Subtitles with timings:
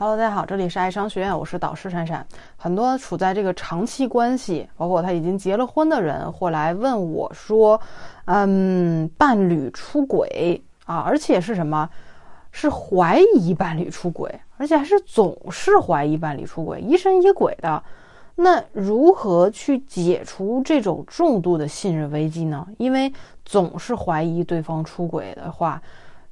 [0.00, 2.24] Hello，大家好，这里是爱商学院，我是导师闪闪。
[2.56, 7.80] 很多处在这个长期关系，包括他已经结了婚的人，会来问我说
[8.26, 11.90] ：“嗯，伴侣出轨啊，而且是什么？
[12.52, 17.82] 是怀疑伴侣出轨，而且还是总是怀疑伴侣出轨，疑神疑鬼的。
[18.36, 22.64] 那如何去解除这种重度的信任危机呢？
[22.78, 23.12] 因为
[23.44, 25.82] 总是怀疑对方出轨的话。”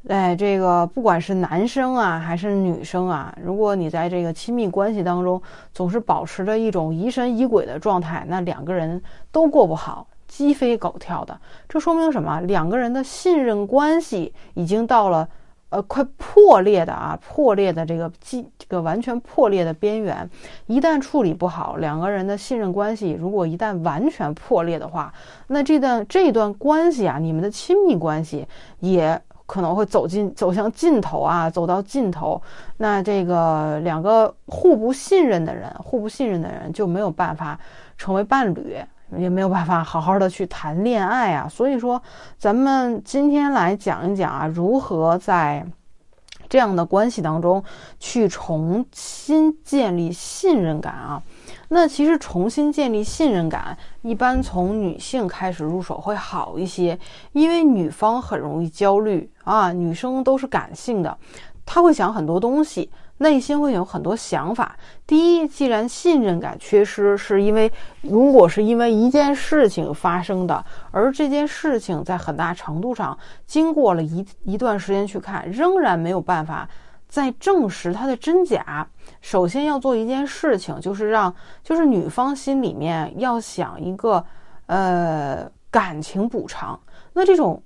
[0.08, 5.42] 哎，这个不管是男生啊还是女生啊，如果你在这个亲密关系当中
[5.72, 11.36] 总是保持着一种疑神疑鬼的状态，那两个人都过不好，鸡飞狗跳的。
[11.68, 12.40] 这说明什么？
[12.42, 15.28] 两个人的信任关系已经到了
[15.70, 20.30] 呃快破裂的啊破裂的这个基这个完全破裂的边缘。
[20.66, 25.12] 一旦处理不好，两个人的信任关系如果一旦完全破裂的话，
[25.48, 28.46] 那这段这段关系啊，你们的亲密关系
[28.78, 29.20] 也。
[29.46, 32.42] 可能会走进走向尽头啊，走到尽头，
[32.76, 37.58] 那这个两个互不信任的人，互不信任的人就没有办法
[37.96, 38.76] 成为伴侣，
[39.16, 41.48] 也没有办法好好的去谈恋爱啊。
[41.48, 42.02] 所以说，
[42.36, 45.64] 咱们今天来讲一讲啊，如何在
[46.48, 47.62] 这样的关系当中
[48.00, 51.22] 去重新建立信任感啊。
[51.68, 56.98] 那其实重新建立信任感，一般从女性开始入手会好一些，
[57.32, 61.18] 因为女方很容易焦虑啊，女生都是感性的，
[61.64, 64.76] 她会想很多东西，内心会有很多想法。
[65.06, 67.72] 第一，既然信任感缺失，是因为
[68.02, 76.68] 如果是因为一件事情发生的，而这件事情在很大程度上经过了一一段时间去看，仍然没有办法。
[77.08, 78.86] 在证实它的真假，
[79.20, 84.24] 首先要做一件事情，就是让就是女方心里面要想一个
[84.66, 86.78] 呃感情补偿。
[87.12, 87.62] 那这种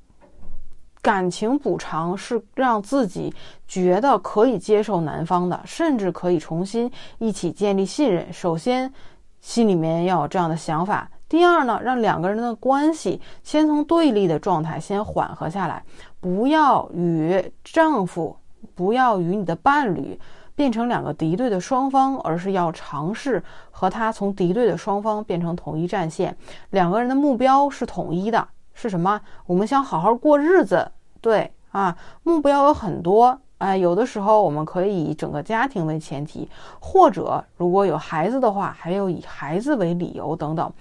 [1.03, 3.35] 感情补偿是让自己
[3.67, 8.31] 觉得可以接受男方的，甚至可以重新一起建立信任。
[8.33, 8.93] 首先
[9.41, 11.11] 心里面要有这样的想法。
[11.29, 15.83] 第二呢，让两个人的关系先从对立的状态先缓和下来，
[16.21, 18.37] 不要与丈夫。
[18.75, 20.19] 不要与你的伴侣
[20.55, 26.37] 变成两个敌对的双方，而是要尝试和他从敌对的双方变成统一战线。
[26.71, 29.21] 两个人的目标是统一的，是什么？
[29.47, 30.91] 我们想好好过日子。
[31.21, 33.41] 对啊，目标有很多。
[33.59, 36.49] 哎，有的时候我们可以以整个家庭为前提，
[36.81, 40.73] 或者如果有孩子的话，还有以孩子为理由等等。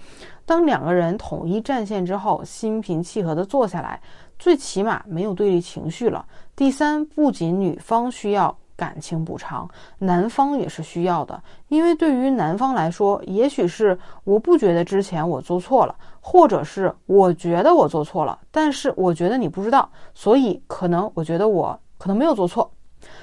[0.46, 4.00] 当两个人统一战线之后，心平气和地坐下来。
[4.40, 6.26] 最起码没有对立情绪了。
[6.56, 9.68] 第三，不仅女方需要感情补偿，
[9.98, 11.40] 男方也是需要的。
[11.68, 22.72] 因为对于男方来说，也许是我不觉得之前我做错了，或者是我觉得我做错了，但是我觉得你不知道，所以可能我觉得我可能没有做错。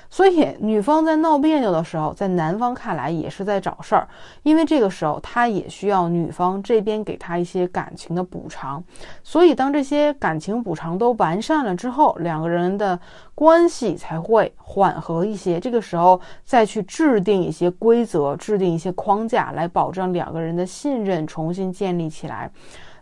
[0.09, 4.07] 所以，女方在闹别扭的时候，在男方看来也是在找事儿，
[4.43, 8.83] 因为这个时候他也需要女方这边给他一些感情的补偿。
[9.23, 12.99] 所以，当这些感情补偿都完善了之后，两个人的
[13.35, 15.59] 关系才会缓和一些。
[15.59, 22.49] 这个时候再去制定一些规则，制定一些框架，来保证两个人的信任重新建立起来。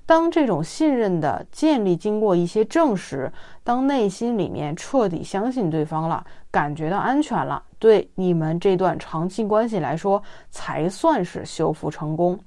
[0.05, 3.31] 当这种信任的建立经过一些证实，
[3.63, 10.21] 当内心里面彻底相信对方了，感觉到安全了，对你们这段长期关系来说，
[10.51, 12.39] 才算是修复成功。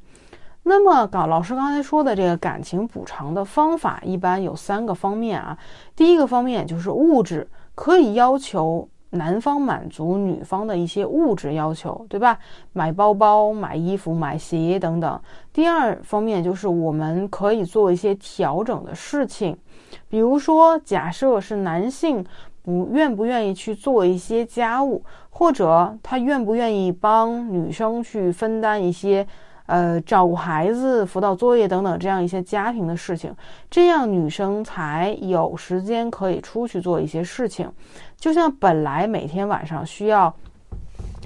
[0.63, 5.59] 那么，搞老师刚才说的这个感情补偿的方法，一般有三个方面啊。
[5.97, 8.89] 第一个方面就是物质，可以要求。
[9.11, 12.39] 男方满足女方的一些物质要求，对吧？
[12.73, 15.21] 买包包、买衣服、买鞋等等。
[15.53, 19.57] 第二方面就是我们可以做一些调整的事情，
[20.09, 22.25] 比如说，假设是男性
[22.63, 29.27] 不愿不愿意去做一些家务，或者他愿不愿意帮女生去分担一些。
[29.69, 33.35] 呃，照顾孩子、辅导作业等等这样一些家庭的事情，
[33.71, 37.71] 这样女生才有时间可以出去做一些事情。
[38.17, 40.35] 就像本来每天晚上需要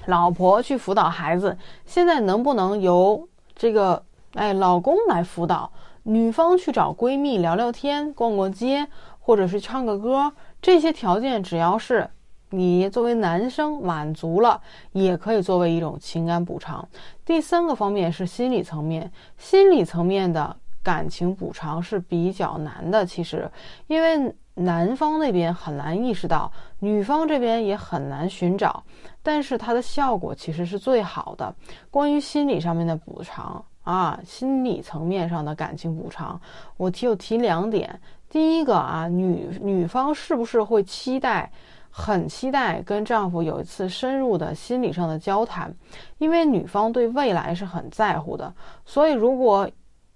[0.07, 1.57] 老婆去辅导孩子，
[1.87, 4.03] 现在能不能由这个
[4.35, 5.71] 哎老公来辅导？
[6.03, 8.89] 女方去找闺蜜聊聊天、逛逛街，
[9.21, 12.11] 或者是唱个歌，这些条件只要是。
[12.53, 14.61] 你作为男生满足了，
[14.93, 16.87] 也可以作为一种情感补偿。
[17.25, 23.07] 第三个方面是心理层面，心理层面的感情补偿是比较难的。
[23.07, 23.51] 其实，
[23.87, 28.85] 因为男方那边很难意识到，女方这边也很难寻找，
[29.23, 31.55] 但是它的效果其实是最好的。
[31.91, 36.39] 关于心理上面的补偿啊，心理层面上的感情补偿，
[36.77, 37.99] 我提有提两点。
[38.29, 41.51] 第一个啊，女女方是不是会期待？
[41.93, 45.73] 很期待跟丈夫有一次深入的心理上的交谈，
[46.19, 48.53] 因为女方对未来是很在乎的，
[48.85, 49.71] 所以如果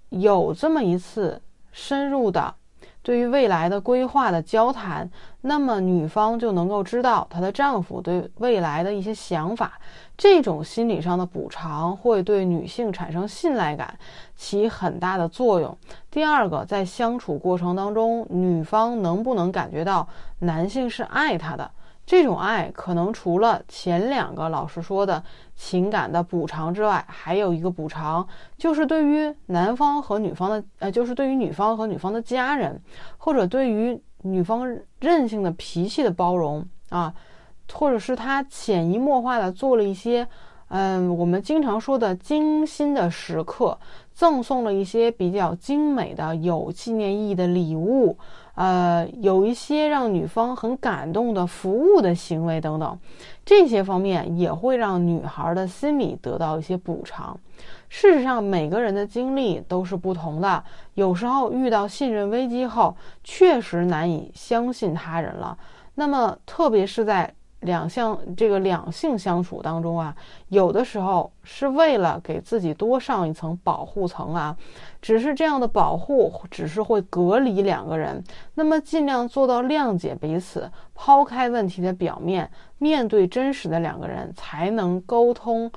[0.08, 1.40] 有这么一次
[1.70, 2.54] 深入的。
[3.06, 5.08] 对于未来的规划的交谈，
[5.42, 9.74] 那么女方就能够知道她的丈夫对未来的一些想法，
[10.16, 13.96] 这种心理上的补偿会对女性产生信赖感，
[14.34, 15.78] 起很大的作用。
[16.10, 20.08] 第二个，在相处过程当中，女方能不能感觉到
[20.40, 21.70] 男性是爱她的？
[22.06, 25.20] 这种爱可能除了前两个老师说的
[25.56, 28.24] 情感的补偿之外，还有一个补偿，
[28.56, 32.80] 就是对于男方和女方的，呃，就是对于女方和女方的家人，
[33.18, 37.12] 或者对于女方任性的脾气的包容啊，
[37.72, 40.28] 或者是他潜移默化的做了一些，
[40.68, 43.76] 嗯，我们经常说的精心的时刻，
[44.14, 48.16] 赠送了一些比较精美的、有纪念意义的礼物。
[48.56, 52.98] 呃，有一些让女方很感动的服务的行为等等，
[53.44, 57.38] 这些方面也会让女孩的心理得到一些补偿。
[57.88, 60.64] 事实上，每个人的经历都是不同的，
[60.94, 65.56] 有时候遇到信任危机后，确实难以相信他人了。
[65.94, 67.32] 那么，特别是在。
[67.66, 70.16] 两相这个两性相处当中啊，
[70.48, 74.56] 有的时候是为了给自己多上一层保护层啊，
[75.02, 78.24] 只是这样的保护只是会隔离两个人，
[78.54, 85.70] 那么尽量做到谅解彼此，抛开问题的表面，面对真实的两个人，才能沟通。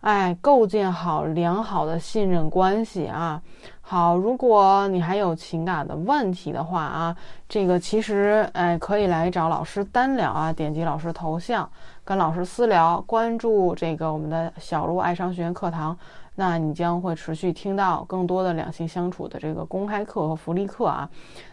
[0.00, 3.40] 哎，构建好良好的信任关系啊！
[3.86, 7.14] 好，如果你还有情感的问题的话啊，
[7.46, 11.68] 这个其实哎可以来找老师单聊啊，点击老师头像
[12.02, 15.96] 跟老师私聊，关注这个我们的小鹿爱商学院课堂。
[16.36, 21.08] 那你将会持续听到更多的两性相处的这个公开课和福利课啊。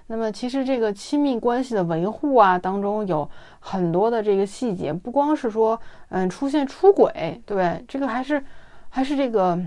[0.08, 3.30] 那么其实这个亲密关系的维护啊当中有
[3.60, 5.80] 很多的这个细节，不光是说
[6.10, 7.86] 嗯出现出轨，对不对？
[7.90, 8.44] 这个还是
[8.90, 9.60] 还是这个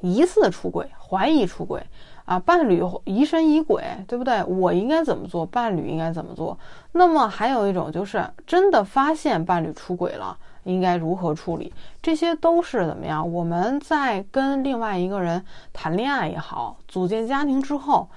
[0.00, 1.80] 疑似出轨、怀疑出轨
[2.24, 4.42] 啊，伴侣疑神疑鬼，对不对？
[4.44, 5.46] 我应该怎么做？
[5.46, 6.58] 伴侣应该怎么做？
[6.92, 10.36] 那么还有一种就是真的发现伴侣出轨了。
[10.64, 11.70] 应该如何处理？
[12.00, 13.30] 这些都是怎么样？
[13.30, 15.44] 我们在跟另外一个人
[15.74, 18.08] 谈恋爱也好，组建家庭之后，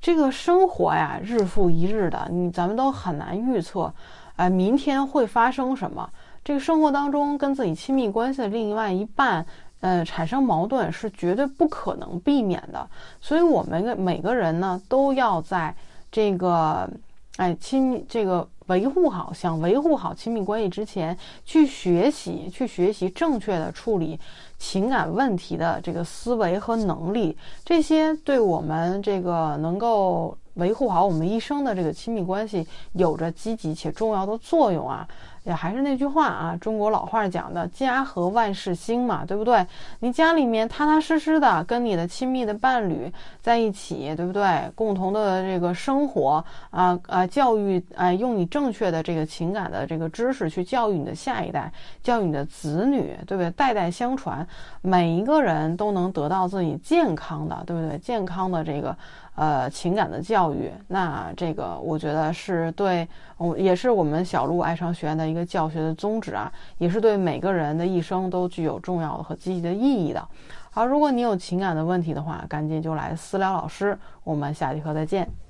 [0.00, 3.92] 这个生活呀，日复一日的，你咱们都很难预测，
[4.36, 6.08] 哎，明天会发生什么？
[6.44, 9.44] 这个生活当中跟自己亲密关系的另外一半，
[9.80, 12.88] 呃，产生矛盾是绝对不可能避免的。
[13.20, 15.74] 所以，我们每个人呢，都要在
[16.10, 16.88] 这个，
[17.36, 18.48] 哎，亲这个。
[18.68, 21.16] 维护好，想维护好亲密关系之前，
[21.46, 24.20] 去学习，去学习正确的处理
[24.58, 27.34] 情感问题的这个思维和能力，
[27.64, 35.08] 这些对我们这个能够维护好我们一生的这个亲密关系，有着积极且重要的作用啊。
[35.44, 39.66] 也还是那句话啊，中国老话讲的“家和万事兴”嘛，对不对？
[40.00, 43.10] 你家里面踏踏实实的跟你的亲密的伴侣
[43.40, 44.70] 在一起，对不对？
[44.74, 51.72] 共同的这个生活啊啊，教育啊，用你正确的这个情感的这个知识去教育你的下一代，
[52.02, 53.50] 教育你的子女，对不对？
[53.52, 54.46] 代代相传，
[54.82, 57.96] 每一个人都能得到自己健康的，对不对？
[58.00, 58.94] 健康的这个。
[59.38, 63.06] 呃，情感的教育，那这个我觉得是对，
[63.36, 70.28] 我也是我们小鹿爱商学院的一个教学的宗旨啊，也是对每个人的一生都具有重要的和积极的意义的。
[70.70, 75.47] 好，如果你有情感的问题的话，赶紧就来私聊老师，我们下节课再见。